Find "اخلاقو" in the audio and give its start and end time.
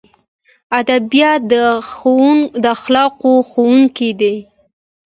2.75-3.33